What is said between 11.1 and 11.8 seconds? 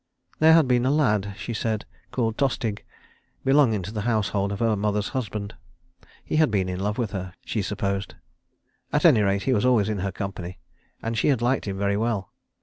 she had liked him